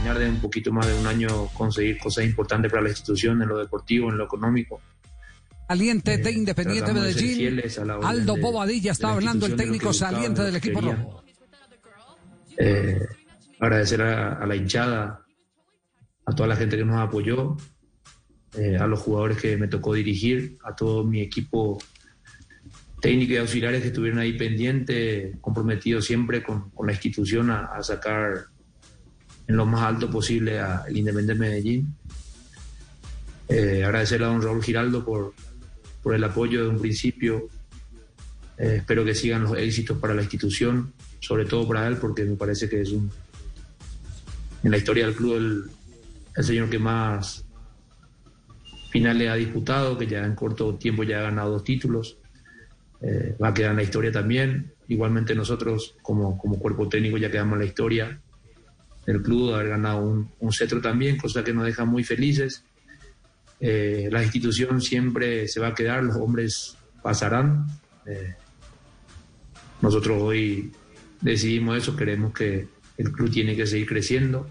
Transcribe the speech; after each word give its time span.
terminar 0.00 0.18
de 0.18 0.30
un 0.30 0.40
poquito 0.40 0.72
más 0.72 0.86
de 0.86 0.98
un 0.98 1.06
año 1.06 1.46
conseguir 1.52 1.98
cosas 1.98 2.24
importantes 2.24 2.70
para 2.70 2.82
la 2.82 2.88
institución 2.88 3.42
en 3.42 3.48
lo 3.48 3.58
deportivo, 3.58 4.08
en 4.08 4.16
lo 4.16 4.24
económico. 4.24 4.80
Saliente 5.68 6.16
de 6.16 6.32
Independiente 6.32 6.92
Medellín. 6.92 7.60
Aldo 8.02 8.36
Bobadilla 8.38 8.92
está 8.92 9.12
hablando, 9.12 9.46
el 9.46 9.56
técnico 9.56 9.92
saliente 9.92 10.42
del 10.42 10.56
equipo 10.56 10.80
rojo. 10.80 11.22
Eh, 12.56 12.98
agradecer 13.58 14.02
a, 14.02 14.46
la 14.46 14.56
hinchada, 14.56 15.24
a 16.24 16.34
toda 16.34 16.48
la 16.48 16.56
gente 16.56 16.76
que 16.76 16.84
nos 16.84 16.96
apoyó, 16.96 17.56
eh, 18.56 18.76
a 18.76 18.86
los 18.86 19.00
jugadores 19.00 19.38
que 19.38 19.56
me 19.56 19.68
tocó 19.68 19.94
dirigir, 19.94 20.58
a 20.64 20.74
todo 20.74 21.04
mi 21.04 21.20
equipo 21.20 21.78
técnico 23.00 23.34
y 23.34 23.36
auxiliares 23.36 23.82
que 23.82 23.88
estuvieron 23.88 24.18
ahí 24.18 24.36
pendientes, 24.36 25.36
comprometidos 25.40 26.04
siempre 26.04 26.42
con, 26.42 26.72
la 26.84 26.92
institución 26.92 27.50
a, 27.50 27.82
sacar 27.82 28.46
en 29.50 29.56
lo 29.56 29.66
más 29.66 29.82
alto 29.82 30.08
posible 30.08 30.60
al 30.60 30.96
Independiente 30.96 31.34
Medellín. 31.34 31.92
Eh, 33.48 33.82
agradecerle 33.84 34.26
a 34.26 34.28
don 34.28 34.40
Raúl 34.40 34.62
Giraldo 34.62 35.04
por, 35.04 35.34
por 36.04 36.14
el 36.14 36.22
apoyo 36.22 36.62
de 36.62 36.68
un 36.68 36.78
principio. 36.78 37.48
Eh, 38.56 38.76
espero 38.76 39.04
que 39.04 39.12
sigan 39.12 39.42
los 39.42 39.58
éxitos 39.58 39.98
para 39.98 40.14
la 40.14 40.22
institución, 40.22 40.92
sobre 41.18 41.46
todo 41.46 41.66
para 41.66 41.88
él, 41.88 41.96
porque 41.96 42.24
me 42.24 42.36
parece 42.36 42.68
que 42.68 42.80
es 42.80 42.92
un, 42.92 43.10
en 44.62 44.70
la 44.70 44.76
historia 44.76 45.06
del 45.06 45.16
club 45.16 45.36
el, 46.36 46.44
señor 46.44 46.70
que 46.70 46.78
más 46.78 47.44
finales 48.92 49.30
ha 49.30 49.34
disputado, 49.34 49.98
que 49.98 50.06
ya 50.06 50.24
en 50.24 50.36
corto 50.36 50.76
tiempo 50.76 51.02
ya 51.02 51.18
ha 51.18 51.22
ganado 51.22 51.50
dos 51.50 51.64
títulos. 51.64 52.18
Eh, 53.02 53.36
va 53.42 53.48
a 53.48 53.54
quedar 53.54 53.72
en 53.72 53.78
la 53.78 53.82
historia 53.82 54.12
también. 54.12 54.74
Igualmente 54.86 55.34
nosotros 55.34 55.96
como, 56.02 56.38
como 56.38 56.56
cuerpo 56.60 56.88
técnico 56.88 57.18
ya 57.18 57.32
quedamos 57.32 57.54
en 57.54 57.58
la 57.58 57.66
historia 57.66 58.20
del 59.06 59.22
club, 59.22 59.48
de 59.48 59.54
haber 59.54 59.68
ganado 59.68 60.28
un, 60.38 60.52
cetro 60.52 60.80
también, 60.80 61.16
cosa 61.16 61.42
que 61.42 61.52
nos 61.52 61.64
deja 61.64 61.84
muy 61.84 62.04
felices. 62.04 62.64
Eh, 63.60 64.08
la 64.10 64.22
institución 64.22 64.80
siempre 64.80 65.48
se 65.48 65.60
va 65.60 65.68
a 65.68 65.74
quedar, 65.74 66.02
los 66.02 66.16
hombres 66.16 66.76
pasarán. 67.02 67.66
Eh, 68.06 68.34
nosotros 69.80 70.18
hoy 70.20 70.72
decidimos 71.20 71.78
eso, 71.78 71.96
queremos 71.96 72.32
que 72.32 72.68
el 72.96 73.12
club 73.12 73.30
tiene 73.30 73.56
que 73.56 73.66
seguir 73.66 73.86
creciendo. 73.86 74.48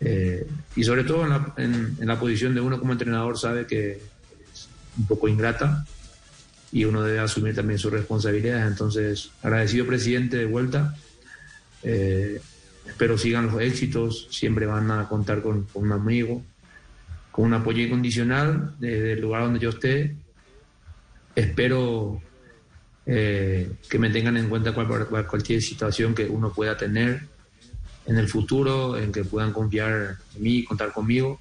Eh, 0.00 0.46
y 0.76 0.84
sobre 0.84 1.04
todo 1.04 1.24
en 1.58 1.96
la, 2.06 2.18
posición 2.18 2.54
de 2.54 2.62
uno 2.62 2.78
como 2.78 2.92
entrenador 2.92 3.38
sabe 3.38 3.66
que 3.66 4.00
es 4.52 4.68
un 4.96 5.06
poco 5.06 5.28
ingrata 5.28 5.84
y 6.72 6.86
uno 6.86 7.02
debe 7.02 7.18
asumir 7.18 7.54
también 7.54 7.78
sus 7.78 7.92
responsabilidades. 7.92 8.66
Entonces, 8.66 9.30
agradecido 9.42 9.86
presidente 9.86 10.38
de 10.38 10.46
vuelta. 10.46 10.96
Espero 12.90 13.16
sigan 13.16 13.46
los 13.46 13.60
éxitos, 13.60 14.26
siempre 14.30 14.66
van 14.66 14.90
a 14.90 15.08
contar 15.08 15.42
con 15.42 15.66
un 15.74 15.92
amigo, 15.92 16.42
con 17.30 17.46
un 17.46 17.54
apoyo 17.54 17.82
incondicional 17.82 18.74
desde 18.78 19.12
el 19.12 19.20
lugar 19.20 19.44
donde 19.44 19.60
yo 19.60 19.70
esté. 19.70 20.16
Espero 21.34 22.20
eh, 23.06 23.72
que 23.88 23.98
me 23.98 24.10
tengan 24.10 24.36
en 24.36 24.48
cuenta 24.48 24.74
cualquier 24.74 25.62
situación 25.62 26.14
que 26.14 26.26
uno 26.26 26.52
pueda 26.52 26.76
tener 26.76 27.22
en 28.06 28.18
el 28.18 28.28
futuro, 28.28 28.98
en 28.98 29.12
que 29.12 29.24
puedan 29.24 29.52
confiar 29.52 30.16
en 30.36 30.42
mí, 30.42 30.64
contar 30.64 30.92
conmigo. 30.92 31.40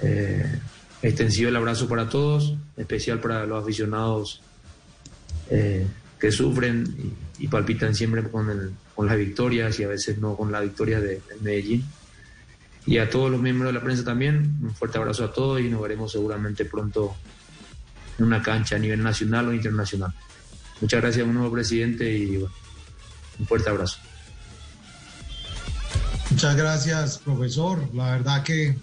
Eh, 0.00 0.58
extensivo 1.00 1.48
el 1.48 1.56
abrazo 1.56 1.88
para 1.88 2.08
todos, 2.08 2.56
especial 2.76 3.20
para 3.20 3.46
los 3.46 3.62
aficionados 3.62 4.42
eh, 5.48 5.86
que 6.18 6.32
sufren 6.32 7.14
y, 7.38 7.48
palpitan 7.48 7.94
siempre 7.94 8.22
con, 8.22 8.76
con, 8.94 9.06
las 9.06 9.16
victorias 9.16 9.78
y 9.80 9.84
a 9.84 9.88
veces 9.88 10.18
no 10.18 10.36
con 10.36 10.52
la 10.52 10.60
victoria 10.60 11.00
de 11.00 11.20
Medellín 11.40 11.84
y 12.86 12.98
a 12.98 13.08
todos 13.08 13.30
los 13.30 13.40
miembros 13.40 13.72
de 13.72 13.78
la 13.78 13.84
prensa 13.84 14.04
también. 14.04 14.56
Un 14.62 14.74
fuerte 14.74 14.98
abrazo 14.98 15.24
a 15.24 15.32
todos 15.32 15.60
y 15.60 15.68
nos 15.68 15.80
veremos 15.80 16.12
seguramente 16.12 16.64
pronto 16.64 17.16
en 18.18 18.26
una 18.26 18.42
cancha 18.42 18.76
a 18.76 18.78
nivel 18.78 19.02
nacional 19.02 19.48
o 19.48 19.52
internacional. 19.52 20.12
Muchas 20.80 21.00
gracias, 21.00 21.26
un 21.26 21.34
nuevo 21.34 21.52
presidente, 21.52 22.16
y 22.16 22.36
un 22.36 23.46
fuerte 23.46 23.70
abrazo. 23.70 23.98
Muchas 26.30 26.56
gracias, 26.56 27.18
profesor. 27.18 27.88
La 27.94 28.10
verdad 28.10 28.42
que, 28.42 28.76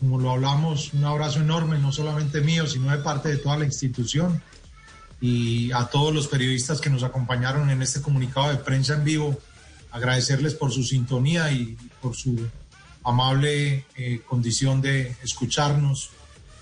como 0.00 0.18
lo 0.18 0.30
hablamos, 0.30 0.92
un 0.94 1.04
abrazo 1.04 1.40
enorme, 1.40 1.78
no 1.78 1.92
solamente 1.92 2.40
mío, 2.40 2.66
sino 2.66 2.90
de 2.90 2.98
parte 2.98 3.28
de 3.28 3.36
toda 3.36 3.58
la 3.58 3.66
institución. 3.66 4.42
Y 5.20 5.72
a 5.72 5.86
todos 5.86 6.14
los 6.14 6.28
periodistas 6.28 6.80
que 6.80 6.90
nos 6.90 7.02
acompañaron 7.02 7.70
en 7.70 7.82
este 7.82 8.00
comunicado 8.00 8.50
de 8.50 8.56
prensa 8.56 8.94
en 8.94 9.04
vivo, 9.04 9.38
agradecerles 9.90 10.54
por 10.54 10.72
su 10.72 10.84
sintonía 10.84 11.50
y 11.50 11.76
por 12.00 12.14
su 12.14 12.48
amable 13.04 13.86
eh, 13.96 14.20
condición 14.26 14.80
de 14.80 15.16
escucharnos 15.22 16.10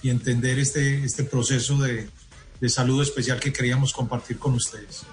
y 0.02 0.10
entender 0.10 0.58
este, 0.58 1.04
este 1.04 1.24
proceso 1.24 1.76
de, 1.78 2.08
de 2.60 2.68
salud 2.68 3.02
especial 3.02 3.40
que 3.40 3.52
queríamos 3.52 3.92
compartir 3.92 4.38
con 4.38 4.54
ustedes. 4.54 5.04